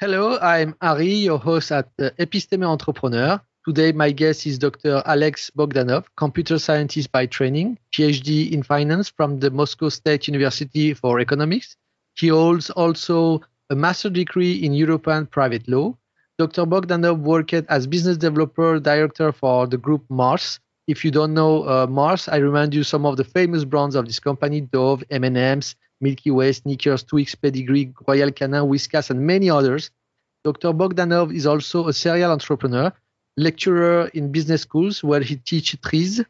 [0.00, 3.40] Hello, I'm Ari, your host at Episteme Entrepreneur.
[3.66, 5.02] Today, my guest is Dr.
[5.04, 11.18] Alex Bogdanov, computer scientist by training, PhD in finance from the Moscow State University for
[11.18, 11.74] Economics.
[12.14, 13.40] He holds also
[13.70, 15.96] a master degree in European private law.
[16.38, 16.64] Dr.
[16.64, 20.60] Bogdanov worked as business developer director for the group Mars.
[20.86, 24.06] If you don't know uh, Mars, I remind you some of the famous brands of
[24.06, 29.90] this company: Dove, M&M's, Milky Way, Snickers, Twix, Pedigree, Royal Canin, Whiskas, and many others.
[30.44, 30.72] Dr.
[30.72, 32.92] Bogdanov is also a serial entrepreneur,
[33.36, 36.24] lecturer in business schools where he teaches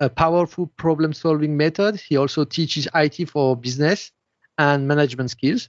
[0.00, 2.00] a powerful problem-solving method.
[2.00, 4.12] He also teaches IT for business
[4.56, 5.68] and management skills.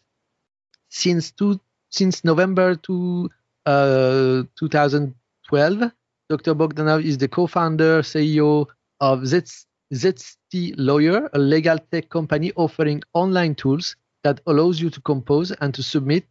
[0.90, 3.30] Since two, since November two,
[3.66, 5.92] uh, 2012,
[6.30, 6.54] Dr.
[6.54, 8.68] Bogdanov is the co-founder, CEO
[9.00, 15.52] of ZT Zestylawyer, a legal tech company offering online tools that allows you to compose
[15.52, 16.26] and to submit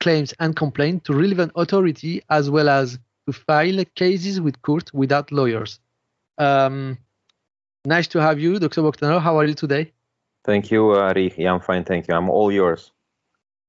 [0.00, 5.30] claims and complaints to relevant authority as well as to file cases with court without
[5.32, 5.78] lawyers.
[6.38, 6.98] Um,
[7.84, 8.82] nice to have you, Dr.
[8.82, 9.20] Bogdanov.
[9.20, 9.92] How are you today?
[10.44, 11.32] Thank you, Ari.
[11.36, 11.84] Yeah, I'm fine.
[11.84, 12.14] Thank you.
[12.14, 12.92] I'm all yours.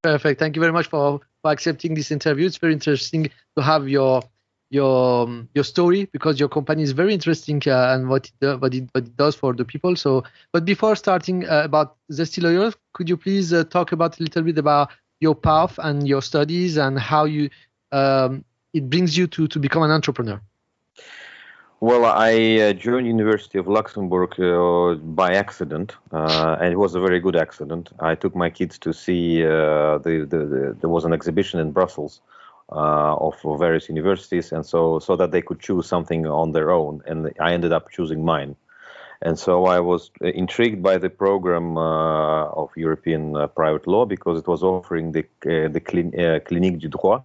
[0.02, 0.40] Perfect.
[0.40, 2.46] Thank you very much for, for accepting this interview.
[2.48, 4.22] It's very interesting to have your
[4.70, 8.58] your um, your story because your company is very interesting uh, and what it, uh,
[8.58, 9.96] what it what it does for the people.
[9.96, 14.44] So, but before starting uh, about Zestylawyer, could you please uh, talk about a little
[14.44, 17.50] bit about your path and your studies and how you
[17.92, 18.44] um,
[18.74, 20.42] it brings you to to become an entrepreneur?
[21.82, 27.20] Well, I uh, joined University of Luxembourg uh, by accident, and it was a very
[27.20, 27.90] good accident.
[28.00, 32.22] I took my kids to see the, the, the there was an exhibition in Brussels
[32.70, 37.02] of various universities, and so so that they could choose something on their own.
[37.06, 38.56] And I ended up choosing mine.
[39.22, 44.40] And so I was intrigued by the program uh, of European uh, private law because
[44.40, 47.24] it was offering the uh, the uh, Clinique du droit,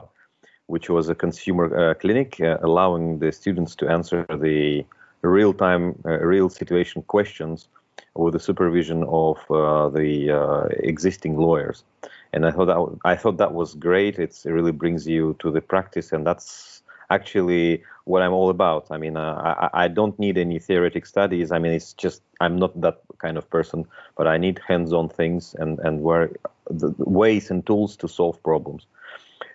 [0.66, 4.84] which was a consumer uh, clinic allowing the students to answer the
[5.22, 7.68] real-time, real situation questions
[8.14, 11.84] with the supervision of the existing lawyers
[12.32, 14.18] and I thought that I thought that was great.
[14.18, 18.86] It's, it really brings you to the practice, and that's actually what I'm all about.
[18.90, 21.50] I mean, uh, I, I don't need any theoretic studies.
[21.50, 23.84] I mean, it's just I'm not that kind of person,
[24.16, 26.30] but I need hands-on things and and where
[26.68, 28.86] the ways and tools to solve problems.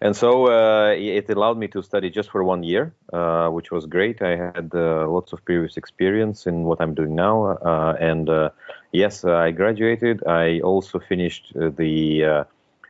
[0.02, 3.86] And so uh, it allowed me to study just for one year, uh, which was
[3.86, 4.22] great.
[4.22, 8.50] I had uh, lots of previous experience in what I'm doing now, uh, and uh,
[8.92, 10.26] yes, I graduated.
[10.28, 12.46] I also finished the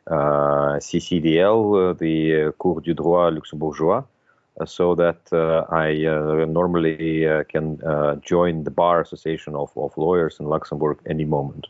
[0.08, 4.04] uh, CCDL, uh, the Cours du droit luxembourgeois,
[4.60, 5.20] uh, so that
[5.72, 7.80] I normally can
[8.24, 11.68] join the bar association of, of lawyers in Luxembourg any moment.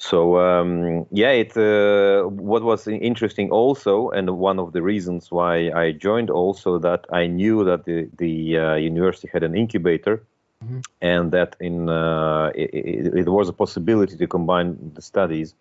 [0.00, 5.70] So um, yeah, it uh, what was interesting also, and one of the reasons why
[5.72, 10.22] I joined also that I knew that the the uh, university had an incubator,
[10.64, 10.80] mm-hmm.
[11.02, 15.54] and that in uh, it, it, was a possibility to combine the studies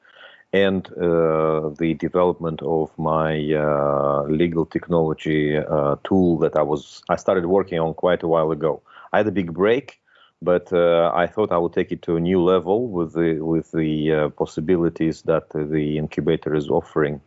[0.54, 7.18] and uh, the development of my uh, legal technology uh, tool that I was I
[7.18, 8.82] started working on quite a while ago.
[9.12, 10.00] I had a big break,
[10.42, 13.72] but uh, I thought I would take it to a new level with the with
[13.72, 17.22] the uh, possibilities that the incubator is offering.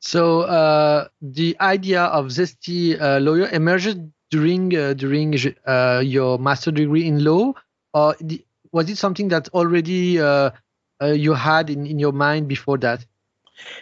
[0.00, 3.98] So uh, the idea of ZT lawyer emerged
[4.30, 5.34] during during
[6.02, 7.54] your master degree in law,
[7.94, 8.16] or
[8.72, 10.50] was it something that already uh,
[11.00, 13.04] you had in, in your mind before that?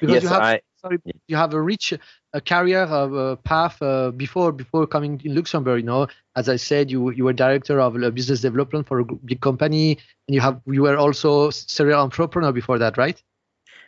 [0.00, 1.94] Because yes, you have, I, sorry, you have a rich
[2.32, 5.80] a career a path uh, before before coming in Luxembourg.
[5.80, 6.06] You know,
[6.36, 10.34] as I said, you you were director of business development for a big company, and
[10.34, 13.22] you have you were also serial entrepreneur before that, right?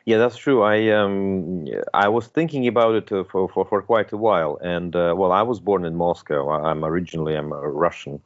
[0.06, 0.62] Yeah, that's true.
[0.62, 4.96] I um I was thinking about it uh, for, for for quite a while, and
[4.96, 6.50] uh, well, I was born in Moscow.
[6.50, 8.20] I'm originally I'm a Russian,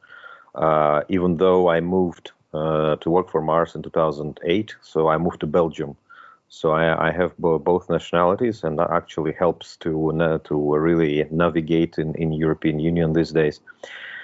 [0.55, 4.75] uh, even though I moved uh, to work for Mars in 2008.
[4.81, 5.97] So I moved to Belgium.
[6.49, 11.97] So I, I have bo- both nationalities, and that actually helps to to really navigate
[11.97, 13.59] in, in European Union these days.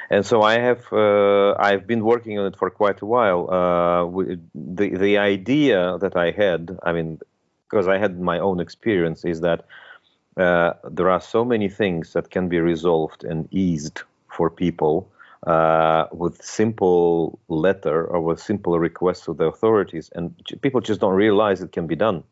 [0.10, 3.50] And so I have uh, I've been working on it for quite a while.
[3.50, 4.06] Uh,
[4.54, 7.20] the the idea that I had, I mean,
[7.70, 9.66] because I had my own experience, is that
[10.38, 15.10] uh, there are so many things that can be resolved and eased for people
[15.48, 21.16] uh, with simple letter or with simple request to the authorities, and people just don't
[21.16, 22.24] realize it can be done.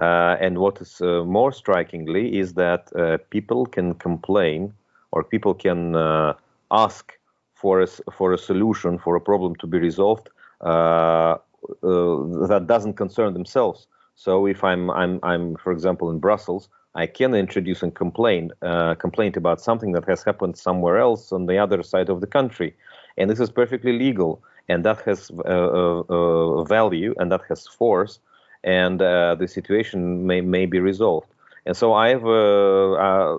[0.00, 4.72] Uh, and what is uh, more strikingly is that uh, people can complain
[5.10, 6.34] or people can uh,
[6.70, 7.18] ask
[7.54, 10.28] for a, for a solution for a problem to be resolved
[10.60, 11.36] uh,
[11.82, 13.88] that doesn't concern themselves.
[14.14, 18.94] So if I'm I'm I'm for example in Brussels, I can introduce a complaint uh,
[18.94, 22.74] complaint about something that has happened somewhere else on the other side of the country,
[23.16, 27.66] and this is perfectly legal, and that has uh, uh, uh value and that has
[27.66, 28.18] force,
[28.64, 31.28] and uh, the situation may may be resolved.
[31.66, 33.36] And so I've uh,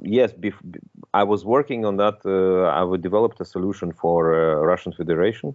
[0.00, 0.32] yes,
[1.12, 2.16] I was working on that.
[2.24, 4.18] I developed a solution for
[4.72, 5.54] Russian Federation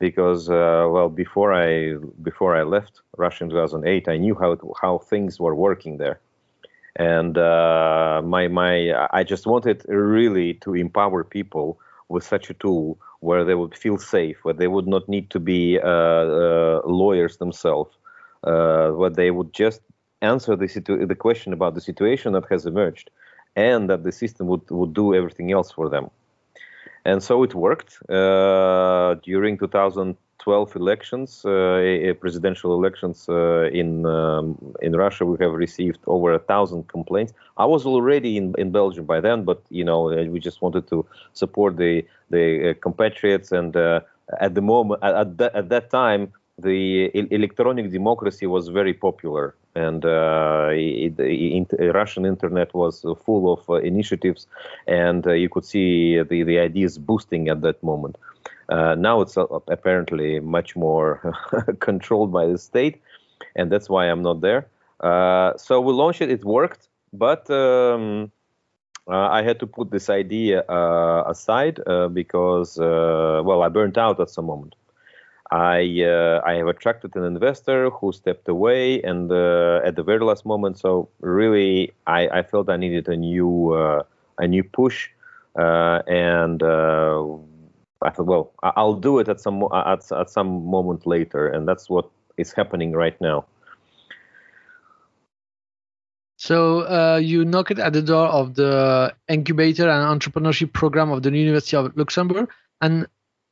[0.00, 4.98] because uh, well before I before I left Russia in 2008 I knew how how
[4.98, 6.18] things were working there
[6.96, 11.78] and uh, my my I just wanted really to empower people
[12.08, 15.38] with such a tool where they would feel safe, where they would not need to
[15.38, 17.96] be uh, uh, lawyers themselves,
[18.44, 19.80] uh, where they would just
[20.22, 23.10] answer the situ- the question about the situation that has emerged,
[23.56, 26.10] and that the system would would do everything else for them.
[27.04, 30.16] And so it worked uh, during 2000.
[30.40, 36.38] 12 elections, uh, presidential elections uh, in um, in Russia, we have received over a
[36.38, 37.32] thousand complaints.
[37.56, 40.88] I was already in, in Belgium by then, but you know uh, we just wanted
[40.88, 44.00] to support the the uh, compatriots, and uh,
[44.40, 46.32] at the moment at, that, at that time
[46.62, 53.52] the electronic democracy was very popular, and uh, it, it, it, Russian internet was full
[53.52, 54.46] of uh, initiatives,
[54.86, 58.16] and uh, you could see the, the ideas boosting at that moment.
[58.70, 61.34] Uh, now it's uh, apparently much more
[61.80, 63.00] controlled by the state,
[63.56, 64.66] and that's why I'm not there.
[65.00, 68.30] Uh, so we launched it; it worked, but um,
[69.08, 70.62] I had to put this idea
[71.26, 71.80] aside
[72.14, 74.76] because, well, I burnt out at some moment.
[75.50, 80.20] I uh, I have attracted an investor who stepped away, and uh, at the very
[80.20, 84.04] last moment, so really I, I felt I needed a new uh,
[84.38, 85.08] a new push,
[85.58, 87.26] uh, and uh,
[88.02, 91.88] I thought, well, I'll do it at some at at some moment later, and that's
[91.90, 93.46] what is happening right now.
[96.36, 101.30] So uh, you knocked at the door of the incubator and entrepreneurship program of the
[101.30, 102.48] University of Luxembourg,
[102.80, 103.06] and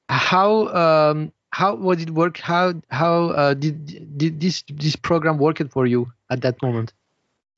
[0.09, 2.39] how um, how was it work?
[2.39, 6.95] How how uh, did did this this program work for you at that moment?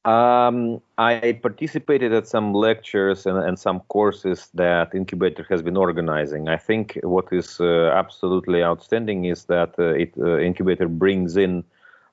[0.06, 6.48] Um, I participated at some lectures and, and, some courses that Incubator has been organizing.
[6.48, 11.64] I think what is uh, absolutely outstanding is that uh, it uh, Incubator brings in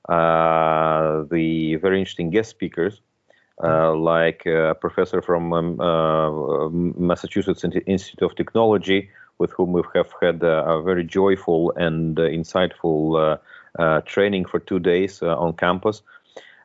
[0.06, 3.00] uh, the very interesting guest speakers.
[3.60, 4.02] Uh, mm-hmm.
[4.02, 10.80] like a professor from um, Massachusetts Institute of Technology, with whom we have had a
[10.80, 13.40] very joyful and uh, insightful
[13.76, 16.02] uh, training for two days on campus.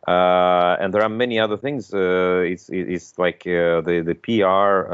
[0.08, 1.94] Uh, and there are many other things.
[1.94, 4.92] Uh, it's it's like uh, the the PR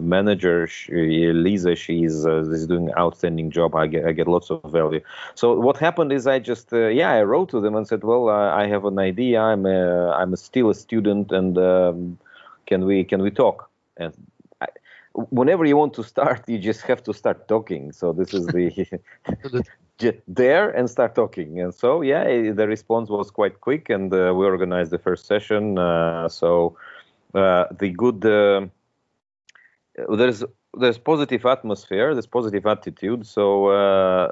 [0.00, 1.74] manager, she, Lisa.
[1.74, 3.74] She's is doing an outstanding job.
[3.74, 5.00] I get I get lots of value.
[5.34, 8.68] So what happened is I just yeah I wrote to them and said, well I
[8.68, 9.40] have an idea.
[9.40, 12.18] I'm a, I'm a still a student and um,
[12.66, 13.68] can we can we talk?
[13.96, 14.14] And
[15.12, 17.92] whenever you want to start, you just have to start talking.
[17.92, 18.86] So this is the
[20.28, 21.60] there and start talking.
[21.60, 25.78] And so yeah, the response was quite quick, and uh, we organized the first session.
[25.78, 26.76] Uh, so
[27.34, 28.66] uh, the good uh,
[30.16, 30.44] there's
[30.78, 33.26] there's positive atmosphere, there's positive attitude.
[33.26, 34.28] So uh,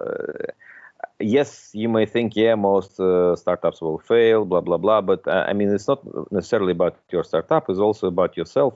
[1.19, 5.01] yes, you may think, yeah, most uh, startups will fail, blah blah blah.
[5.01, 6.01] But I mean, it's not
[6.33, 8.75] necessarily about your startup; it's also about yourself.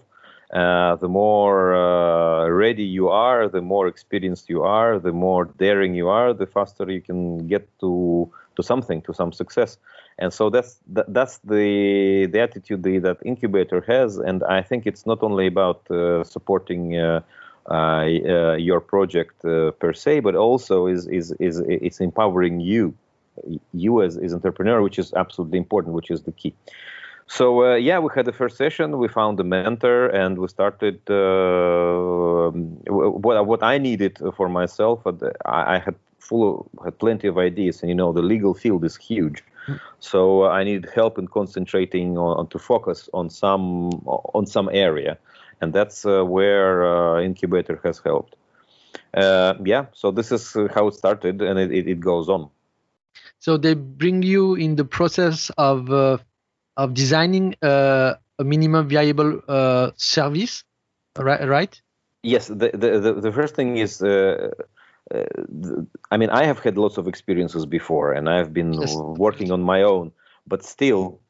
[0.53, 5.95] Uh, the more uh, ready you are, the more experienced you are, the more daring
[5.95, 9.79] you are, the faster you can get to to something, to some success.
[10.19, 14.19] And so that's that, that's the the attitude the, that incubator has.
[14.19, 16.97] And I think it's not only about uh, supporting.
[16.99, 17.21] Uh,
[17.71, 22.93] uh, your project per se, but also is is is it's empowering you,
[23.73, 26.53] you as as entrepreneur, which is absolutely important, which is the key.
[27.27, 28.99] So uh, yeah, we had the first session.
[28.99, 32.51] We found a mentor, and we started uh,
[32.91, 35.07] what what I needed for myself.
[35.47, 38.85] I, I had full of, had plenty of ideas, and you know the legal field
[38.85, 39.43] is huge.
[39.67, 39.81] Mm.
[40.01, 43.91] So uh, I needed help in concentrating on, to focus on some
[44.35, 45.17] on some area,
[45.61, 48.37] and that's uh, where uh, incubator has helped.
[49.15, 52.49] Uh, yeah, so this is how it started, and it, it, it goes on.
[53.39, 55.91] So they bring you in the process of
[56.77, 60.65] of designing a minimum viable uh, service,
[61.19, 61.47] right?
[61.47, 61.81] Right.
[62.23, 62.49] Yes.
[62.49, 64.03] The the the first thing is.
[64.03, 64.51] Uh,
[65.13, 65.25] uh,
[66.11, 68.95] I mean, I have had lots of experiences before, and I've been yes.
[68.97, 70.13] working on my own.
[70.47, 71.21] But still,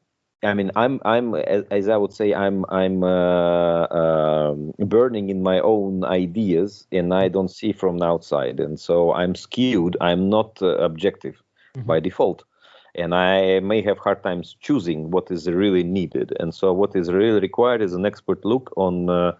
[0.43, 4.53] I mean, I'm I'm as I would say, I'm I'm uh, uh,
[4.85, 9.97] burning in my own ideas, and I don't see from outside, and so I'm skewed.
[9.99, 11.41] I'm not uh, objective
[11.75, 11.87] mm-hmm.
[11.87, 12.43] by default
[12.95, 16.33] and I may have hard times choosing what is really needed.
[16.39, 19.33] And so, what is really required is an expert look on uh,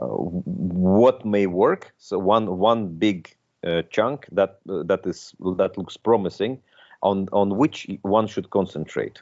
[0.00, 1.92] uh, what may work.
[1.98, 6.58] So, one one big uh, chunk that uh, that is that looks promising,
[7.02, 9.20] on on which one should concentrate.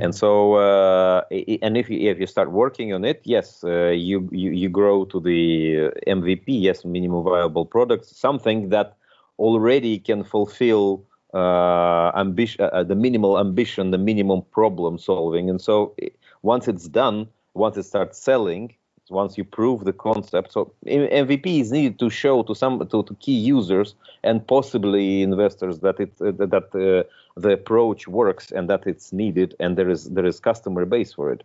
[0.00, 1.24] And so, uh,
[1.60, 5.04] and if you, if you start working on it, yes, uh, you, you you grow
[5.06, 8.96] to the MVP, yes, minimum viable product, something that
[9.40, 11.04] already can fulfill
[11.34, 15.50] uh, ambition, uh, the minimal ambition, the minimum problem solving.
[15.50, 15.94] And so
[16.42, 18.74] once it's done, once it starts selling,
[19.10, 23.14] once you prove the concept, so MVP is needed to show to some to, to
[23.20, 27.08] key users and possibly investors that it uh, that uh,
[27.40, 31.32] the approach works and that it's needed and there is there is customer base for
[31.32, 31.42] it.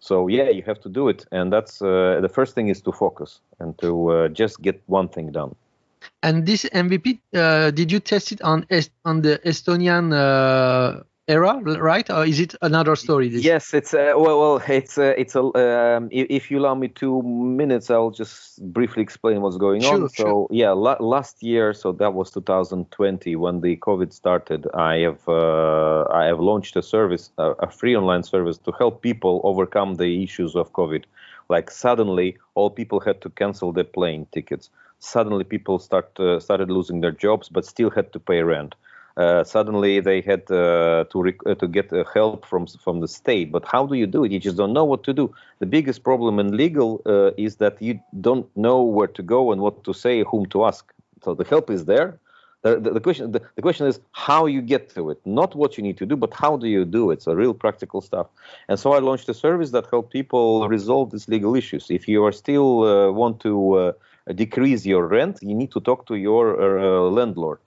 [0.00, 2.92] So yeah, you have to do it, and that's uh, the first thing is to
[2.92, 5.54] focus and to uh, just get one thing done.
[6.22, 11.60] And this MVP, uh, did you test it on Est- on the Estonian uh, era,
[11.62, 12.10] right?
[12.10, 13.28] Or is it another story?
[13.28, 13.42] This?
[13.42, 15.42] Yes, it's uh, well, well, it's uh, it's a.
[15.42, 20.08] Um, if you allow me two minutes, I'll just briefly explain what's going sure, on.
[20.10, 20.48] So sure.
[20.50, 24.66] yeah, la- last year, so that was 2020 when the COVID started.
[24.74, 29.40] I have uh, I have launched a service, a free online service to help people
[29.44, 31.04] overcome the issues of COVID.
[31.48, 34.68] Like suddenly, all people had to cancel their plane tickets
[35.00, 38.74] suddenly people start uh, started losing their jobs but still had to pay rent.
[39.16, 43.08] Uh, suddenly they had uh, to rec- uh, to get uh, help from from the
[43.08, 43.50] state.
[43.50, 44.30] But how do you do it?
[44.32, 45.34] You just don't know what to do.
[45.58, 47.02] The biggest problem in legal
[47.36, 50.92] is that you don't know where to go and what to say whom to ask.
[51.22, 52.18] So the help is there.
[52.62, 55.18] The, the, the question the, the, question is how you get to it.
[55.24, 57.22] Not what you need to do but how do you do it?
[57.22, 58.26] So real practical stuff.
[58.68, 61.90] And so i launched a service that help people resolve these legal issues.
[61.90, 63.94] If you are still want to
[64.32, 67.60] decrease your rent, you need to talk to your uh, landlord.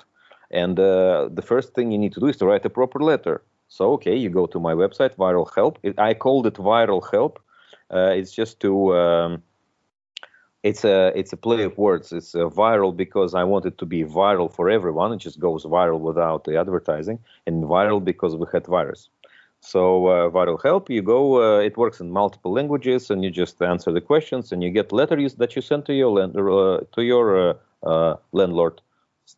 [0.52, 3.42] And uh, the first thing you need to do is to write a proper letter.
[3.70, 5.80] So, okay, you go to my website, Viral Help.
[5.82, 7.40] It, I called it Viral Help.
[7.92, 9.44] Uh, it's just to um,
[10.64, 12.12] it's a it's a play of words.
[12.14, 15.12] It's viral because I want it to be viral for everyone.
[15.12, 19.10] It just goes viral without the advertising, and viral because we had virus.
[19.64, 21.42] So uh, Viral Help, you go.
[21.42, 24.92] Uh, it works in multiple languages, and you just answer the questions, and you get
[24.92, 27.54] letters that you send to your land, uh, to your uh,
[27.84, 28.82] uh, landlord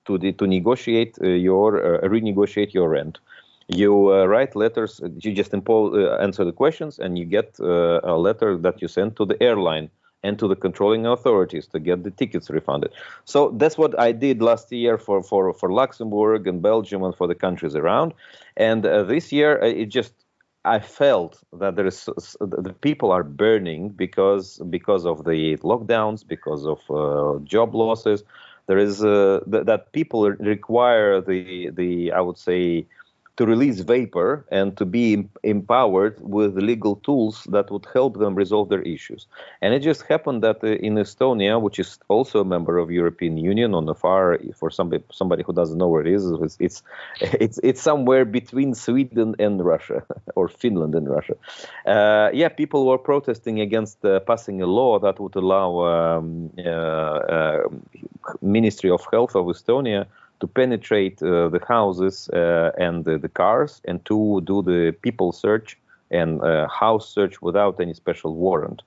[0.05, 3.19] to the, to negotiate uh, your renegotiate your rent.
[3.67, 4.99] You write letters.
[5.21, 9.25] You just impose, answer the questions, and you get a letter that you send to
[9.25, 9.89] the airline
[10.25, 12.91] and to the controlling authorities to get the tickets refunded.
[13.25, 17.27] So that's what I did last year for for for Luxembourg and Belgium and for
[17.27, 18.09] the countries around.
[18.69, 20.13] And uh, this year uh, it just
[20.65, 26.65] I felt that there is the people are burning because because of the lockdowns, because
[26.65, 28.23] of uh, job losses.
[28.67, 30.21] There is uh, th- that people
[30.55, 32.87] require the the I would say
[33.37, 38.69] to release vapor and to be empowered with legal tools that would help them resolve
[38.69, 39.27] their issues.
[39.61, 43.37] And it just happened that uh, in Estonia, which is also a member of European
[43.37, 46.83] Union on the far, for somebody somebody who doesn't know where it is, it's it's
[47.21, 50.03] it's, it's somewhere between Sweden and Russia
[50.35, 51.35] or Finland and Russia.
[51.85, 56.69] Uh, yeah, people were protesting against uh, passing a law that would allow um, uh,
[56.69, 57.63] uh,
[58.41, 60.05] Ministry of Health of Estonia
[60.39, 65.31] to penetrate uh, the houses uh, and the, the, cars and to do the people
[65.31, 65.77] search
[66.11, 68.81] and uh, house search without any special warrant.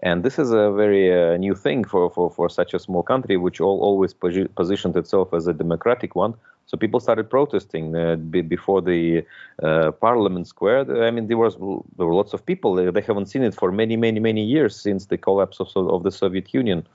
[0.00, 3.36] And this is a very uh, new thing for, for, for such a small country,
[3.36, 6.34] which all, always posi- positioned itself as a democratic one.
[6.66, 9.24] So people started protesting uh, b- before the
[9.62, 11.04] uh, Parliament Square.
[11.04, 12.74] I mean, there was there were lots of people.
[12.74, 16.10] They, haven't seen it for many, many, many years since the collapse of, of the
[16.10, 16.86] Soviet Union.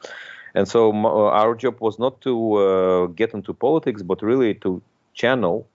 [0.55, 4.81] And so uh, our job was not to uh, get into politics, but really to
[5.13, 5.67] channel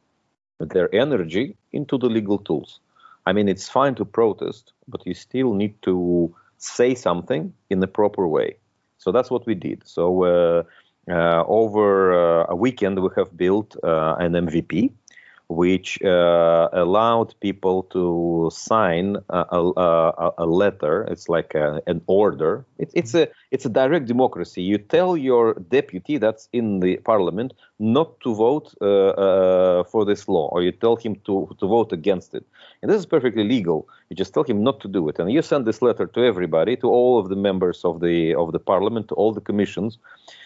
[0.58, 2.80] their energy into the legal tools.
[3.26, 7.86] I mean, it's fine to protest, but you still need to say something in the
[7.86, 8.56] proper way.
[8.98, 9.82] So that's what we did.
[9.84, 10.62] So uh,
[11.10, 14.90] uh, over uh, a weekend, we have built uh, an MVP
[15.48, 19.44] which uh, allowed people to sign a,
[19.76, 21.02] a, a letter.
[21.10, 22.64] It's like a, an order.
[22.78, 24.62] It, it's a it's a direct democracy.
[24.62, 30.28] You tell your deputy that's in the parliament not to vote uh, uh, for this
[30.28, 32.44] law, or you tell him to to vote against it.
[32.82, 33.88] And this is perfectly legal.
[34.08, 36.76] You just tell him not to do it, and you send this letter to everybody,
[36.76, 39.98] to all of the members of the of the parliament, to all the commissions.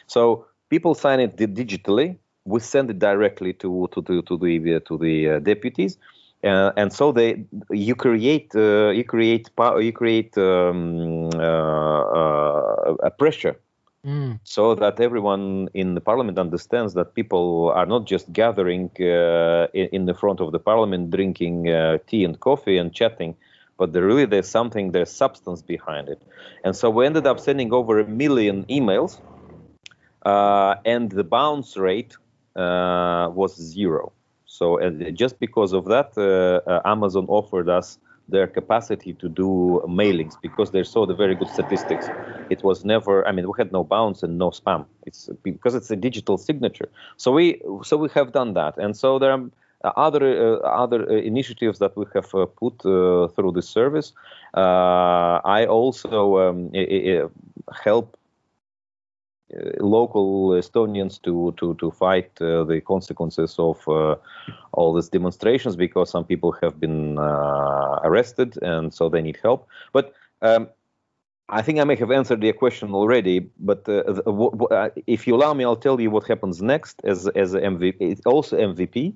[0.07, 2.17] So people sign it digitally
[2.49, 5.99] we send it directly to to to, to the to the uh, deputies.
[6.45, 9.51] Uh, and so they, you create, uh, you create,
[9.81, 13.57] you create um, uh, uh, a pressure
[14.05, 14.39] Mm.
[14.45, 19.89] So that everyone in the parliament understands that people are not just gathering uh, in,
[19.93, 23.35] in, the front of the parliament, drinking uh, tea and coffee and chatting,
[23.77, 26.23] but there really there's something, there's substance behind it.
[26.63, 29.21] And so we ended up sending over a million emails,
[30.25, 32.28] uh, and the bounce rate uh,
[32.59, 34.13] was zero.
[34.47, 37.99] So uh, just because of that, uh, Amazon offered us
[38.29, 42.11] their capacity to do mailings because they saw the very good statistics.
[42.49, 44.87] It was never, I mean, we had no bounce and no spam.
[45.07, 46.89] It's because it's a digital signature.
[47.17, 49.51] So we, so we have done that, and so there are
[49.97, 54.13] other uh, other uh, initiatives that we have uh, put uh, through this service.
[54.55, 56.71] Uh, I also um,
[57.85, 58.18] help uh,
[59.81, 64.17] local Estonians to to to fight uh, the consequences of uh,
[64.73, 69.67] all these demonstrations because some people have been arrested and so they need help.
[69.93, 70.13] But
[70.43, 70.69] um,
[71.49, 75.27] I think I may have answered your question already, but uh, w- w- uh, if
[75.27, 77.97] you allow me, I'll tell you what happens next as as MVP.
[78.01, 79.15] It's also MVP.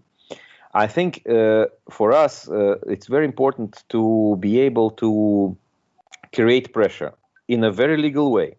[0.75, 2.49] I think uh, for us,
[2.87, 5.55] it's very important to be able to
[6.35, 7.13] create pressure
[7.49, 8.57] in a very legal way.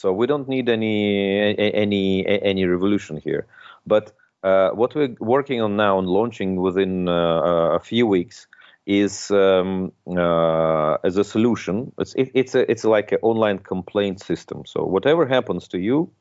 [0.00, 3.46] So we don't need any any any revolution here.
[3.84, 4.12] But
[4.44, 8.46] uh, what we're working on now and launching within uh, a few weeks
[8.86, 11.92] is um, uh, as a solution.
[11.98, 14.62] It's it, it's a, it's like an online complaint system.
[14.66, 16.12] So whatever happens to you,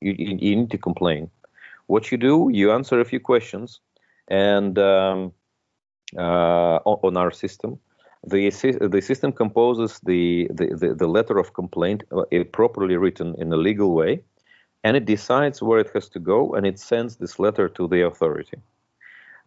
[0.00, 1.28] you, you need to complain.
[1.88, 3.80] What you do, you answer a few questions,
[4.28, 5.32] and um,
[6.16, 7.80] uh, on our system,
[8.26, 8.50] the,
[8.90, 13.94] the system composes the, the, the, letter of complaint uh, properly written in a legal
[13.94, 14.20] way,
[14.82, 18.04] and it decides where it has to go, and it sends this letter to the
[18.04, 18.58] authority.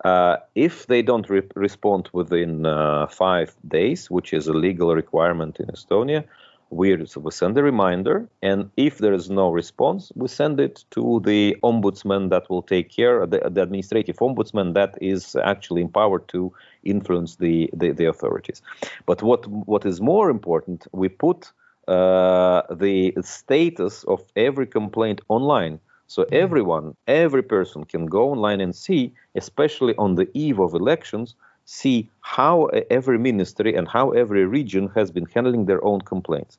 [0.06, 5.60] Uh, if they don't re- respond within uh, five days, which is a legal requirement
[5.60, 6.24] in Estonia,
[6.70, 11.22] we, we send a reminder, and if there is no response, we send it to
[11.26, 16.54] the ombudsman that will take care, the, the administrative ombudsman that is actually empowered to
[16.84, 18.62] influence the, the, the authorities.
[19.06, 21.52] But what what is more important, we put
[21.88, 25.80] uh, the status of every complaint online.
[26.08, 26.36] So mm-hmm.
[26.36, 31.36] everyone, every person can go online and see, especially on the eve of elections,
[31.70, 36.58] see how every ministry and how every region has been handling their own complaints.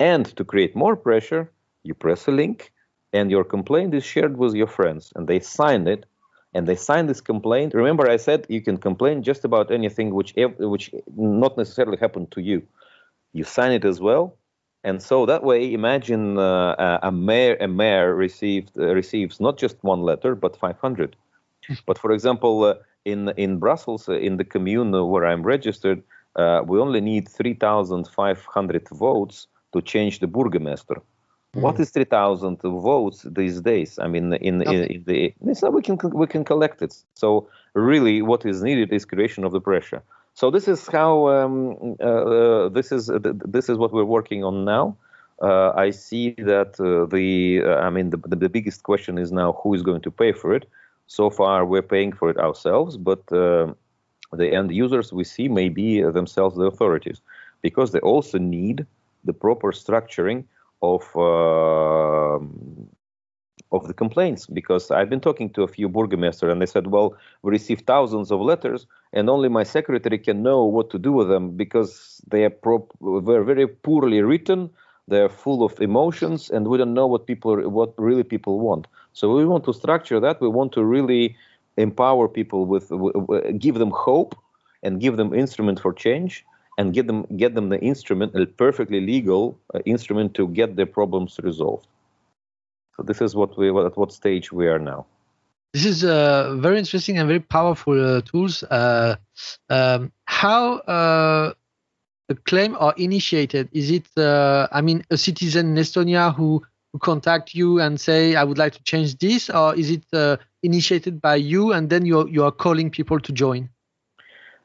[0.00, 1.48] And to create more pressure,
[1.84, 2.72] you press a link
[3.12, 6.06] and your complaint is shared with your friends and they sign it
[6.54, 7.72] and they sign this complaint.
[7.72, 12.40] Remember I said you can complain just about anything which which not necessarily happened to
[12.40, 12.60] you.
[13.32, 14.36] You sign it as well.
[14.82, 19.76] And so that way, imagine uh, a mayor a mayor received uh, receives not just
[19.84, 21.14] one letter but 500.
[21.86, 22.74] but for example, uh,
[23.12, 26.02] in in Brussels, uh, in the commune where I'm registered,
[26.36, 31.02] uh, we only need 3,500 votes to change the burgomaster.
[31.56, 31.62] Mm.
[31.62, 33.98] What is 3,000 votes these days?
[33.98, 36.94] I mean, in, in, in the so we can we can collect it.
[37.14, 40.02] So really, what is needed is creation of the pressure.
[40.34, 43.18] So this is how um, uh, uh this is uh,
[43.56, 44.96] this is what we're working on now.
[45.40, 46.74] Uh, I see that
[47.14, 47.26] the
[47.86, 50.66] I mean the, the biggest question is now who is going to pay for it
[51.08, 53.74] so far we're paying for it ourselves, but uh,
[54.32, 57.22] the end users we see may be themselves the authorities
[57.62, 58.86] because they also need
[59.24, 60.44] the proper structuring
[60.82, 62.38] of uh,
[63.72, 67.16] of the complaints because I've been talking to a few burgomaster and they said, well,
[67.42, 71.28] we receive thousands of letters and only my secretary can know what to do with
[71.28, 74.70] them because they are pro- were very poorly written,
[75.08, 78.86] they're full of emotions, and we don't know what people what really people want.
[79.18, 80.40] So we want to structure that.
[80.40, 81.36] We want to really
[81.76, 82.86] empower people with,
[83.58, 84.36] give them hope
[84.84, 86.46] and give them instrument for change
[86.78, 90.86] and get them get them the instrument, a perfectly legal uh, instrument to get their
[90.86, 91.88] problems resolved.
[92.96, 95.04] So this is what we at what stage we are now.
[95.72, 98.62] This is uh, very interesting and very powerful uh, tools.
[98.62, 99.16] Uh,
[99.68, 101.54] um, how uh,
[102.28, 103.68] a claim are initiated?
[103.72, 106.62] Is it, uh, I mean, a citizen in Estonia who
[107.00, 109.50] contact you and say, I would like to change this?
[109.50, 113.32] Or is it uh, initiated by you and then you're, you are calling people to
[113.32, 113.68] join?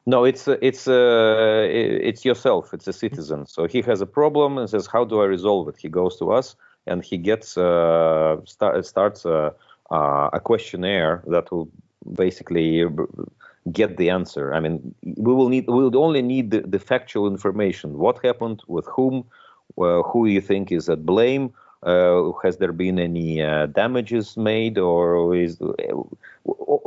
[0.06, 2.74] No, it's uh, it's uh, it's yourself.
[2.74, 3.46] It's a citizen.
[3.46, 6.30] So he has a problem and says, "How do I resolve it?" He goes to
[6.30, 6.56] us
[6.86, 9.54] and he gets uh, start, starts a,
[9.90, 11.70] a questionnaire that will
[12.14, 12.84] basically
[13.72, 14.52] get the answer.
[14.52, 18.62] I mean, we will need we will only need the, the factual information: what happened,
[18.66, 19.24] with whom,
[19.78, 21.50] uh, who you think is at blame,
[21.84, 25.74] uh, has there been any uh, damages made, or is uh,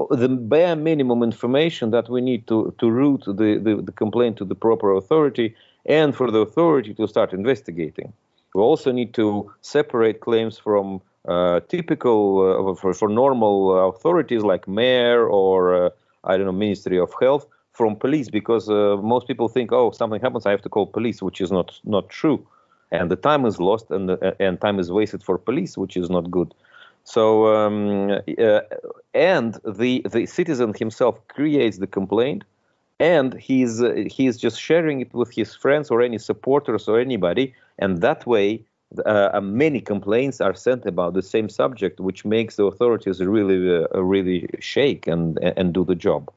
[0.10, 4.46] the bare minimum information that we need to to route the, the, the complaint to
[4.46, 5.56] the proper authority
[5.86, 8.12] and for the authority to start investigating?
[8.56, 14.68] We also need to separate claims from uh, typical uh, for, for normal authorities like
[14.68, 15.92] mayor or
[16.24, 20.48] I don't know Ministry of Health from police because most people think oh something happens
[20.48, 22.48] I have to call police which is not not true
[22.92, 26.32] and the time is lost and and time is wasted for police which is not
[26.32, 26.54] good.
[27.04, 28.60] So um, uh,
[29.14, 32.44] and the the citizen himself creates the complaint,
[33.00, 37.54] and he's uh, he's just sharing it with his friends or any supporters or anybody,
[37.80, 38.62] and that way
[39.06, 44.04] uh, many complaints are sent about the same subject, which makes the authorities really uh,
[44.04, 46.30] really shake and and do the job.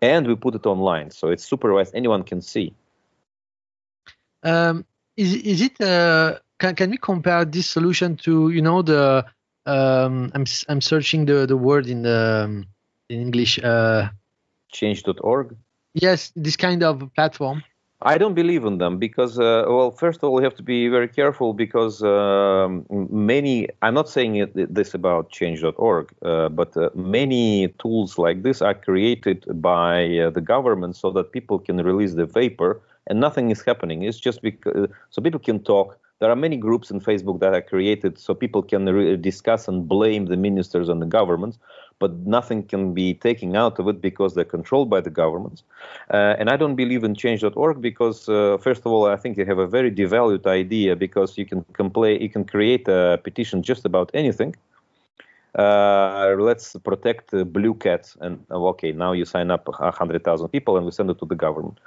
[0.00, 2.72] And we put it online, so it's supervised; anyone can see.
[4.42, 4.84] Um,
[5.18, 5.80] is is it?
[5.80, 9.26] Uh, can can we compare this solution to you know the
[9.66, 12.66] um, I'm I'm searching the the word in the um,
[13.10, 13.58] in English.
[13.58, 14.08] Uh,
[14.70, 15.56] Change.org.
[15.94, 17.64] Yes, this kind of platform.
[18.00, 20.86] I don't believe in them because, uh, well, first of all, we have to be
[20.88, 26.90] very careful because um, many, I'm not saying it, this about change.org, uh, but uh,
[26.94, 32.14] many tools like this are created by uh, the government so that people can release
[32.14, 34.02] the paper and nothing is happening.
[34.02, 37.62] It's just because, so people can talk, there are many groups in Facebook that are
[37.62, 41.58] created so people can re- discuss and blame the ministers and the governments,
[42.00, 45.62] but nothing can be taken out of it because they're controlled by the governments.
[46.12, 49.44] Uh, and I don't believe in change.org because, uh, first of all, I think you
[49.46, 53.84] have a very devalued idea because you can complain, you can create a petition just
[53.84, 54.54] about anything.
[55.54, 60.92] Uh, let's protect blue cats, and okay, now you sign up 100,000 people and we
[60.92, 61.78] send it to the government.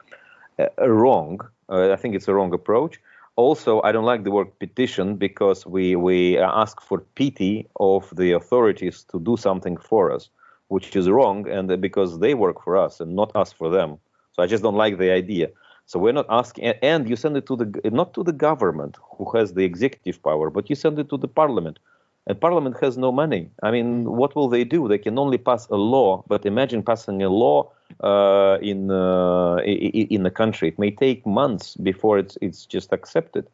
[0.80, 1.40] Wrong.
[1.70, 3.00] Uh, I think it's a wrong approach
[3.36, 8.32] also i don't like the word petition because we we ask for pity of the
[8.32, 10.30] authorities to do something for us
[10.68, 13.98] which is wrong and because they work for us and not us for them
[14.34, 15.48] so i just don't like the idea
[15.86, 19.26] so we're not asking and you send it to the not to the government who
[19.36, 21.80] has the executive power but you send it to the parliament
[22.28, 25.68] and parliament has no money i mean what will they do they can only pass
[25.70, 30.70] a law but imagine passing a law uh, in uh, in the country.
[30.70, 33.48] It may take months before it's it's just accepted.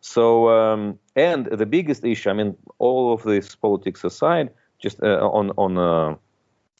[0.00, 5.28] So um, and the biggest issue, I mean, all of this politics aside, just uh,
[5.32, 6.18] on on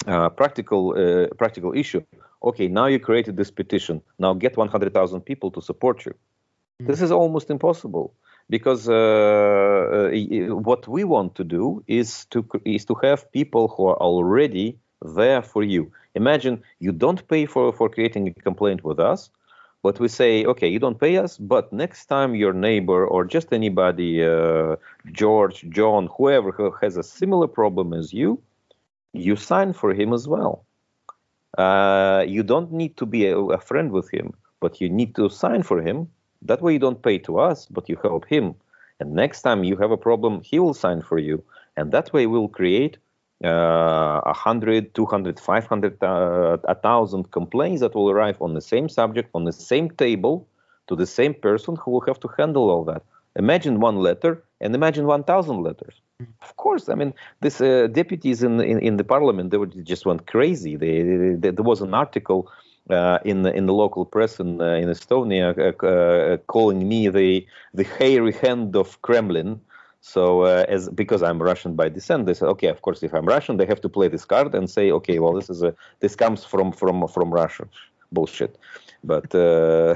[0.07, 2.03] a, practical uh, practical issue.
[2.43, 4.01] Okay, now you created this petition.
[4.19, 6.13] Now get 100,000 people to support you.
[6.13, 6.87] Mm-hmm.
[6.87, 8.15] This is almost impossible
[8.51, 13.87] because uh, uh, what we want to do is to is to have people who
[13.87, 15.91] are already there for you.
[16.15, 19.31] Imagine you don't pay for, for creating a complaint with us,
[19.83, 23.53] but we say, okay, you don't pay us, but next time your neighbor or just
[23.53, 24.77] anybody, uh,
[25.13, 28.43] George, John, whoever who has a similar problem as you,
[29.13, 30.65] you sign for him as well.
[31.57, 35.29] Uh, you don't need to be a, a friend with him, but you need to
[35.29, 36.09] sign for him.
[36.43, 38.55] That way you don't pay to us, but you help him.
[38.99, 41.43] And next time you have a problem, he will sign for you.
[41.77, 42.99] And that way we'll create
[43.45, 49.45] uh, 100, 200, 500, uh, 1,000 complaints that will arrive on the same subject, on
[49.45, 50.47] the same table,
[50.89, 53.03] to the same person who will have to handle all that.
[53.37, 56.01] Imagine one letter and imagine 1,000 letters.
[56.43, 60.05] Of course, I mean, these uh, deputies in, in, in the parliament, they were, just
[60.05, 60.77] went crazy.
[60.77, 61.03] They,
[61.37, 62.51] they, there was an article
[62.93, 67.09] uh, in the in the local press in uh, in Estonia uh, uh calling me
[67.09, 69.61] the the hairy hand of Kremlin
[70.01, 73.27] so uh, as because I'm Russian by descent, they said, okay, of course, if I'm
[73.27, 76.17] Russian, they have to play this card and say, okay, well, this is a this
[76.17, 77.69] comes from from from Russia.
[78.13, 78.59] Bullshit,
[79.05, 79.95] but uh,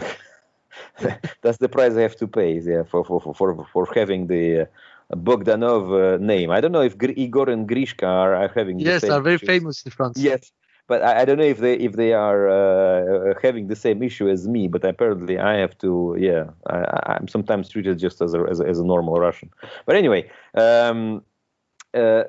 [1.42, 4.62] that's the price I have to pay yeah, for for for for having the.
[4.62, 4.66] Uh,
[5.12, 6.50] Bogdanov uh, name.
[6.50, 8.80] I don't know if Igor and Grichka are, are having.
[8.80, 9.46] Yes, are very issues.
[9.46, 10.18] famous in France.
[10.18, 10.50] Yes,
[10.86, 14.28] but I, I, don't know if they if they are uh, having the same issue
[14.28, 14.68] as me.
[14.68, 16.16] But apparently, I have to.
[16.18, 19.50] Yeah, I, am sometimes treated just as a, as a, as a normal Russian.
[19.86, 20.30] But anyway.
[20.54, 21.22] Um,
[21.94, 22.24] uh,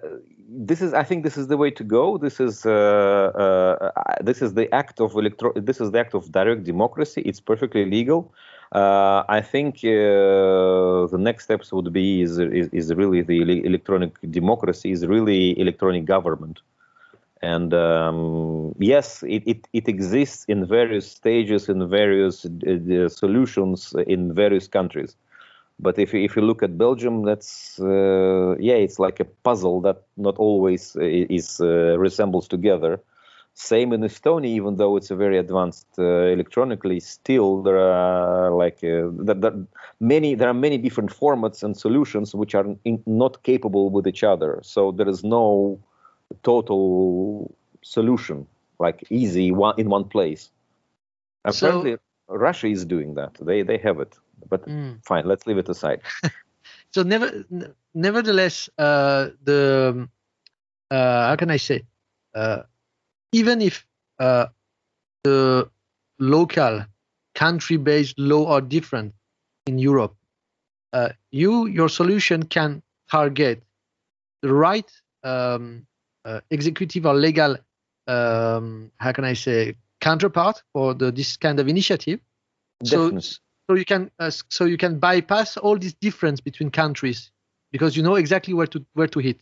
[0.48, 2.20] this is, I think, this is the way to go.
[2.20, 3.92] This is, uh, uh
[4.22, 5.52] this is the act of electro.
[5.56, 7.22] This is the act of direct democracy.
[7.22, 8.32] It's perfectly legal.
[8.72, 14.20] Uh, I think uh, the next steps would be is, is, is really the electronic
[14.32, 16.62] democracy, is really electronic government.
[17.46, 24.34] And um, yes, it, it, it, exists in various stages, in various uh, solutions in
[24.34, 25.16] various countries.
[25.78, 30.02] But if, if you look at Belgium, that's uh, yeah, it's like a puzzle that
[30.18, 33.00] not always uh, is uh, resembles together.
[33.54, 38.84] Same in Estonia, even though it's a very advanced uh, electronically, still there are like
[38.84, 39.54] uh, that, that
[40.00, 44.24] many there are many different formats and solutions which are in, not capable with each
[44.24, 44.60] other.
[44.64, 45.80] So there is no
[46.44, 48.48] total solution,
[48.80, 50.52] like easy one in one place.
[51.44, 53.34] Apparently, so, Russia is doing that.
[53.40, 54.18] They they have it,
[54.50, 55.04] but mm.
[55.06, 55.26] fine.
[55.26, 56.02] Let's leave it aside.
[56.92, 57.46] so never,
[57.94, 60.10] nevertheless, uh, the
[60.92, 61.84] uh, how can I say,
[62.34, 62.64] uh,
[63.32, 63.86] even if
[64.20, 64.48] uh,
[65.24, 65.70] the
[66.20, 66.86] local
[67.36, 69.14] country-based law are different
[69.68, 70.16] in Europe,
[70.94, 73.62] uh, you your solution can target
[74.42, 74.90] the right
[75.24, 75.86] um,
[76.50, 77.58] executive or legal
[78.08, 82.20] um, how can I say counterpart for the, this kind of initiative.
[82.84, 83.22] Definitely.
[83.22, 87.32] So so you can uh, so you can bypass all this difference between countries
[87.72, 89.40] because you know exactly where to where to hit.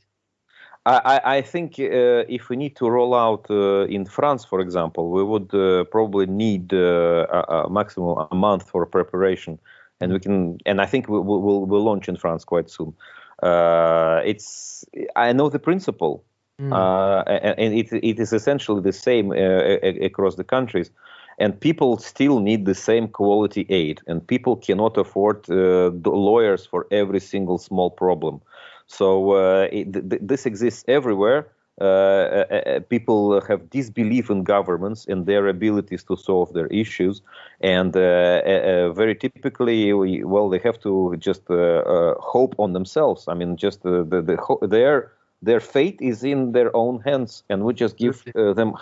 [0.86, 5.12] I, I think uh, if we need to roll out uh, in France, for example,
[5.12, 9.60] we would uh, probably need uh, a, a, maximum a month for preparation,
[10.02, 10.58] and we can.
[10.66, 12.94] And I think we will we'll, we'll launch in France quite soon.
[13.42, 14.84] Uh, it's
[15.16, 16.26] I know the principle,
[16.62, 17.24] mm.
[17.28, 20.92] and, and it it is essentially the same across the countries.
[21.40, 26.86] And people still need the same quality aid and people cannot afford uh, lawyers for
[26.92, 28.40] every single small problem.
[28.88, 31.48] So uh, it, th- this exists everywhere.
[31.82, 37.24] Uh, uh, uh, people have disbelief in governments and their abilities to solve their issues.
[37.62, 43.28] And uh, very typically we, well they have to just hope on themselves.
[43.28, 45.12] I mean just the, the their
[45.48, 48.24] their fate is in their own hands and we just give
[48.60, 48.74] them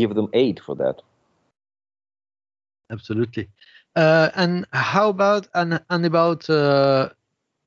[0.00, 1.02] give them aid for that
[2.90, 3.48] absolutely.
[3.96, 7.08] Uh, and how about and, and about uh,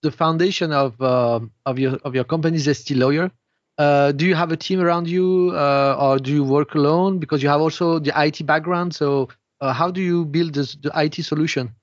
[0.02, 3.32] the foundation of uh, of your of your company, Zestylawyer?
[3.78, 7.20] Uh, do you have a team around you, uh, or do you work alone?
[7.20, 8.94] Because you have also the IT background.
[8.94, 11.74] So uh, how do you build this, the IT solution?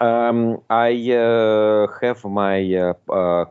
[0.00, 0.90] Um, I
[2.00, 2.94] have my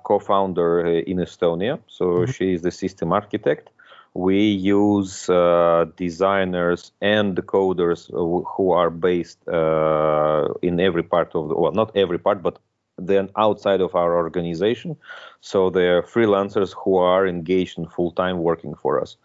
[0.03, 2.31] co-founder in Estonia, so mm-hmm.
[2.31, 3.69] she is the system architect.
[4.13, 11.55] We use uh, designers and coders who are based uh, in every part of the
[11.55, 12.59] well not every part but
[12.97, 14.97] then outside of our organization.
[15.39, 19.15] So they're freelancers who are engaged in full-time working for us.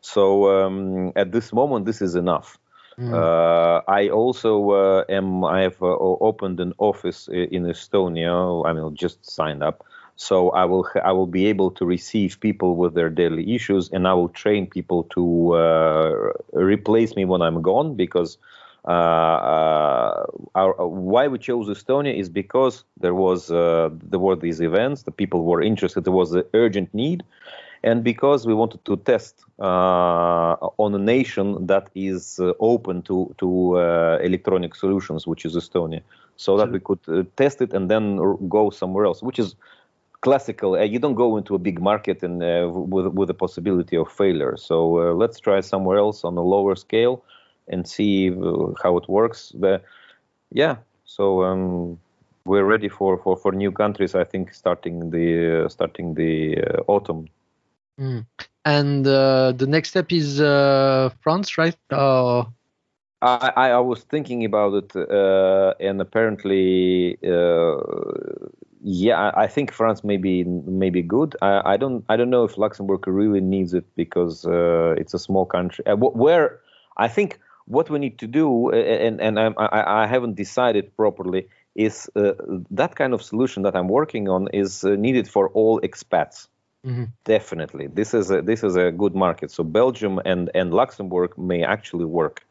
[0.00, 2.56] So um, at this moment this is enough
[2.98, 3.12] mm.
[3.12, 5.44] uh, I also uh, am.
[5.44, 8.66] I have uh, opened an office in Estonia.
[8.66, 9.84] I mean, just signed up,
[10.16, 14.06] so I will I will be able to receive people with their daily issues, and
[14.08, 17.94] I will train people to uh, replace me when I'm gone.
[17.94, 18.38] Because
[18.86, 24.60] uh, uh, our, why we chose Estonia is because there was uh, there were these
[24.60, 27.24] events, the people were interested, there was an urgent need,
[27.86, 33.34] and because we wanted to test uh, on a nation that is uh, open to
[33.38, 33.48] to
[34.22, 36.02] electronic solutions, which is Estonia,
[36.36, 37.00] so that we could
[37.36, 38.04] test it and then
[38.48, 39.56] go somewhere else, which is
[40.20, 40.74] classical.
[40.74, 44.10] Uh, you don't go into a big market and uh, with with the possibility of
[44.10, 44.56] failure.
[44.56, 47.22] So uh, let's try somewhere else on a lower scale
[47.68, 49.52] and see uh, how it works.
[49.62, 49.80] The,
[50.52, 50.76] yeah.
[51.04, 51.98] So um,
[52.44, 54.14] we're ready for, for, for new countries.
[54.14, 57.28] I think starting the uh, starting the uh, autumn.
[58.00, 58.26] Mm.
[58.64, 61.76] And the next step is France, right?
[63.22, 67.76] I, I, was thinking about it, uh, and apparently, uh,
[68.82, 71.34] yeah, I think France may be may be good.
[71.40, 75.18] I, I, don't I don't know if Luxembourg really needs it because uh, it's a
[75.18, 75.84] small country.
[75.86, 76.60] Uh, where
[76.98, 82.10] I think what we need to do, and and I, I haven't decided properly, is
[82.16, 82.32] uh,
[82.70, 86.48] that kind of solution that I'm working on is uh, needed for all expats.
[86.86, 87.04] Mm-hmm.
[87.24, 89.50] Definitely, this is a this is a good market.
[89.50, 92.46] So Belgium and and Luxembourg may actually work.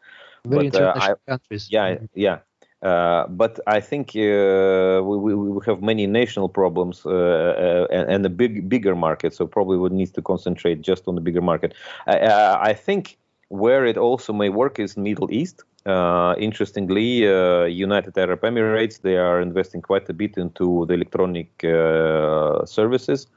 [0.46, 1.68] Very but, uh, international I, countries.
[1.72, 2.06] Yeah, mm-hmm.
[2.14, 2.40] yeah.
[2.86, 8.26] Uh, but I think uh, we, we, have many national problems uh, uh and, and,
[8.26, 11.74] a big bigger market, so probably would need to concentrate just on the bigger market.
[12.06, 13.18] I, I think
[13.48, 15.64] where it also may work is Middle East.
[15.86, 17.24] Uh, interestingly,
[17.72, 21.50] United Arab Emirates they are investing quite a bit into the electronic
[22.66, 23.28] services,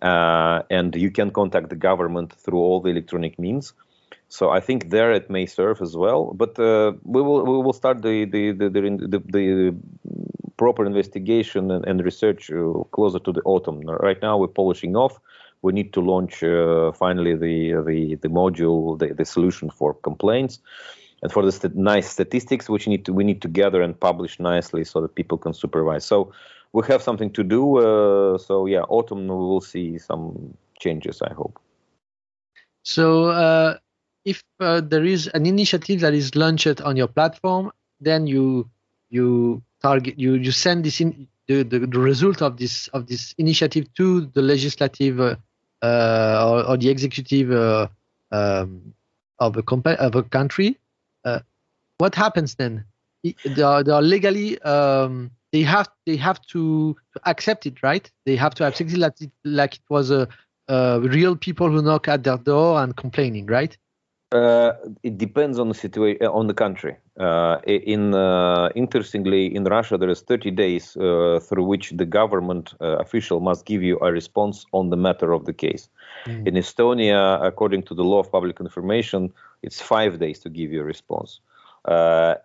[0.00, 3.72] and you can contact the government through all the electronic means.
[4.28, 6.32] So I think there it may serve as well.
[6.34, 9.76] But uh, we will we will start the the the, the, the
[10.56, 13.80] proper investigation and, and research uh, closer to the autumn.
[13.80, 15.18] Right now we're polishing off.
[15.62, 20.60] We need to launch uh, finally the the the module the, the solution for complaints.
[21.20, 24.38] And for the st- nice statistics, which need to we need to gather and publish
[24.38, 26.04] nicely so that people can supervise.
[26.04, 26.32] So
[26.78, 27.78] we have something to do.
[27.78, 31.22] Uh, so yeah, autumn we will see some changes.
[31.22, 31.58] I hope.
[32.82, 33.78] So uh,
[34.24, 38.70] if uh, there is an initiative that is launched on your platform, then you
[39.10, 43.34] you target you you send this in the, the, the result of this of this
[43.38, 45.36] initiative to the legislative uh,
[45.82, 47.86] uh, or, or, the executive uh,
[48.32, 48.92] um,
[49.38, 50.78] of a compa- of a country.
[51.98, 52.84] What happens then?
[53.24, 58.10] They are, are legally um, they have they have to accept it, right?
[58.26, 60.28] They have to accept it like it, like it was a,
[60.68, 63.76] a real people who knock at their door and complaining, right?
[64.30, 66.94] Uh, it depends on the situation, uh, on the country.
[67.18, 72.74] Uh, in uh, interestingly, in Russia, there is 30 days uh, through which the government
[72.82, 75.88] uh, official must give you a response on the matter of the case.
[76.26, 76.46] Mm.
[76.46, 79.32] In Estonia, according to the law of public information,
[79.62, 81.40] it's five days to give you a response.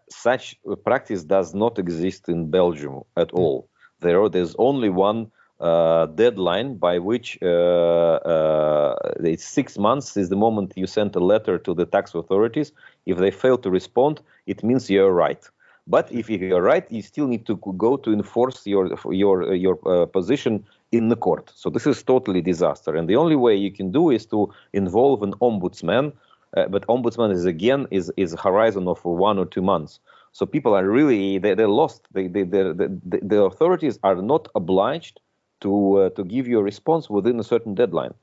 [0.10, 3.40] Such practice does not exist in Belgium at mm.
[3.40, 3.70] all.
[4.00, 10.36] There, there's only one uh, deadline by which uh, uh, it's six months is the
[10.36, 12.72] moment you send a letter to the tax authorities.
[13.06, 15.42] If they fail to respond, it means you're right.
[15.88, 20.06] But if you're right, you still need to go to enforce your your your uh,
[20.06, 21.52] position in the court.
[21.56, 22.96] So this is totally disaster.
[22.96, 26.14] And the only way you can do is to involve an ombudsman.
[26.56, 30.00] Uh, but ombudsman is again is is horizon of one or two months.
[30.32, 32.08] So people are really they, they're lost.
[32.12, 35.20] They, they, the, the authorities are not obliged
[35.62, 38.14] to uh, to give you a response within a certain deadline.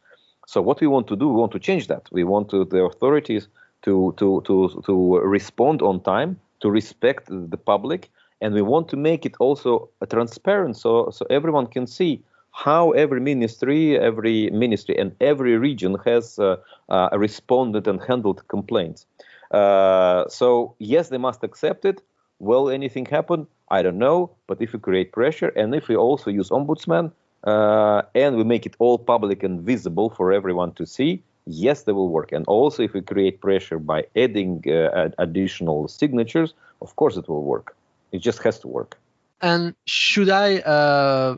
[0.47, 2.09] So what we want to do, we want to change that.
[2.11, 3.49] We want to, the authorities
[3.83, 8.97] to to to to respond on time, to respect the public, and we want to
[8.97, 15.15] make it also transparent, so so everyone can see how every ministry, every ministry, and
[15.21, 16.57] every region has uh,
[16.89, 19.07] uh, responded and handled complaints.
[19.51, 22.03] Uh, so yes, they must accept it.
[22.39, 23.47] Will anything happen?
[23.69, 24.31] I don't know.
[24.47, 27.13] But if we create pressure, and if we also use ombudsman,
[27.45, 32.09] and we make it all public and visible for everyone to see, yes, they will
[32.09, 32.33] work.
[32.33, 37.45] And also, if we create pressure by adding uh, additional signatures, of course, it will
[37.45, 37.77] work.
[38.13, 38.99] It just has to work.
[39.41, 41.37] And should I uh,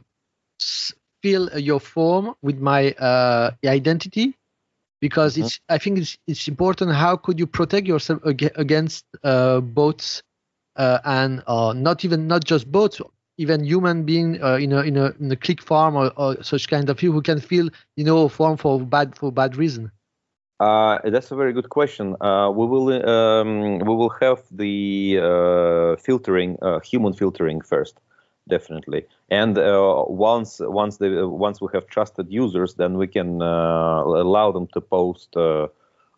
[1.22, 4.36] fill your form with my uh, identity?
[5.00, 5.46] Because mm-hmm.
[5.46, 6.92] it's, I think it's, it's important.
[6.92, 10.22] How could you protect yourself against uh, bots
[10.76, 13.00] uh, and not even not just bots,
[13.38, 16.68] even human being uh, in a in a in a click farm or, or, such
[16.68, 19.90] kind of people who can feel you know form for bad for bad reason
[20.62, 22.14] uh, that's a very good question.
[22.20, 27.98] Uh, we will um, we will have the uh, filtering, uh, human filtering first,
[28.48, 29.06] definitely.
[29.30, 34.66] And uh, once once the once we have trusted users, then we can allow them
[34.68, 35.70] to post on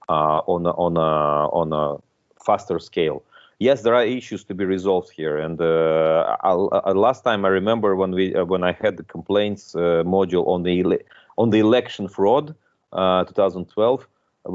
[0.08, 1.96] a, on a on a
[2.44, 3.22] faster scale
[3.58, 5.38] yes, there are issues to be resolved here.
[5.38, 9.74] And uh, uh, last time I remember when we uh, when I had the complaints
[9.74, 11.04] uh, module on the ele-
[11.36, 12.54] on the election fraud,
[12.92, 14.06] uh, 2012,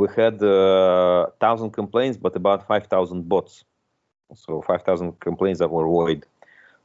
[0.01, 3.63] we had uh, thousand complaints, but about 5,000 bots.
[4.34, 6.25] So 5,000 complaints that were void.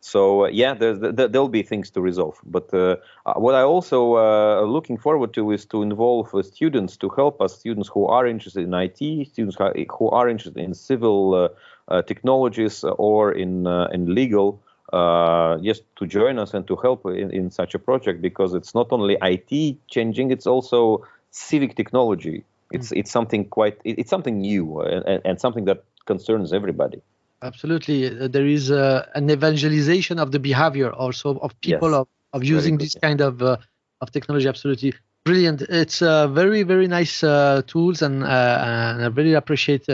[0.04, 2.38] So uh, yeah, there's, there, will be things to resolve.
[2.44, 2.96] But uh,
[3.36, 7.88] what I also uh, looking forward to is to involve students to help us, students
[7.88, 11.48] who are interested in IT, students who are interested in civil
[11.88, 14.60] uh, technologies or in uh, in legal
[14.92, 18.74] uh, just to join us and to help in, in such a project because it's
[18.74, 22.44] not only IT changing, it's also civic technology.
[22.72, 22.98] It's mm.
[22.98, 27.00] it's something quite it's something new and, and something that concerns everybody.
[27.44, 31.98] Absolutely, there is uh, an evangelization of the behavior also of people yes.
[32.00, 33.58] of, of using this kind of uh,
[34.00, 34.48] of technology.
[34.48, 35.60] Absolutely brilliant.
[35.62, 37.20] It's uh, very very nice
[37.66, 39.86] tools, and, and I really appreciate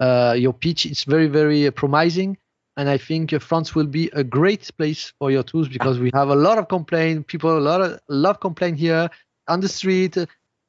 [0.00, 0.86] uh, your pitch.
[0.86, 2.38] It's very, very promising.
[2.76, 6.30] And I think France will be a great place for your tools because we have
[6.30, 7.26] a lot of complaint.
[7.26, 9.10] People a lot of love complaint here
[9.48, 10.16] on the street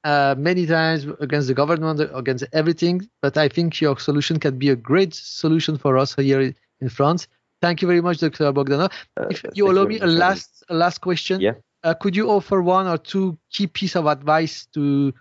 [0.03, 3.07] uh, many times against the government, against everything.
[3.21, 7.27] But I think your solution can be a great solution for us here in France.
[7.61, 8.51] Thank you very much, Dr.
[8.51, 8.91] Bogdanov.
[9.17, 11.53] Uh, if you allow me a last, a last question, yeah.
[11.83, 15.13] Uh, could you offer one or two key piece of advice to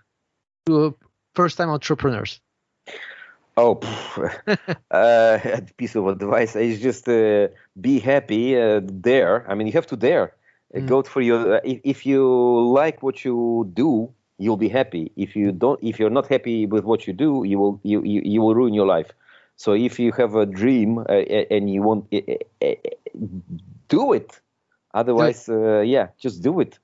[0.67, 0.95] to
[1.33, 2.39] first-time entrepreneurs?
[3.57, 3.79] Oh,
[4.91, 7.47] uh, a piece of advice is just uh,
[7.79, 9.45] be happy, uh, dare.
[9.49, 10.33] I mean, you have to dare.
[10.73, 10.87] Uh, mm.
[10.87, 11.55] Go for your.
[11.55, 12.23] Uh, if, if you
[12.71, 15.11] like what you do, you'll be happy.
[15.15, 18.21] If you don't, if you're not happy with what you do, you will you you,
[18.23, 19.11] you will ruin your life.
[19.55, 21.03] So if you have a dream uh,
[21.51, 22.09] and you want,
[23.89, 24.39] do it.
[24.93, 26.79] Otherwise, yeah, just do it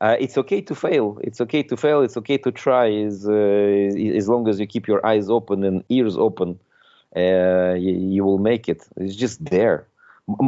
[0.00, 1.18] uh, it's okay to fail.
[1.22, 2.02] It's okay to fail.
[2.02, 2.92] It's okay to try.
[2.92, 6.58] As uh, as long as you keep your eyes open and ears open,
[7.16, 8.86] uh, you, you, will make it.
[8.96, 9.86] It's just there.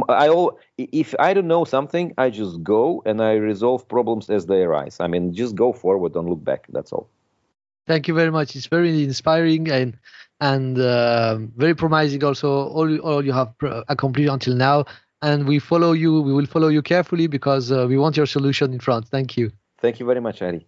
[0.09, 4.63] I if I don't know something, I just go and I resolve problems as they
[4.63, 4.97] arise.
[4.99, 6.65] I mean, just go forward, don't look back.
[6.69, 7.09] That's all.
[7.87, 8.55] Thank you very much.
[8.55, 9.97] It's very inspiring and
[10.39, 12.23] and uh, very promising.
[12.23, 13.53] Also, all all you have
[13.89, 14.85] accomplished until now
[15.21, 16.21] and we follow you.
[16.21, 19.09] We will follow you carefully because uh, we want your solution in France.
[19.09, 19.51] Thank you.
[19.79, 20.65] Thank you very much, Ari.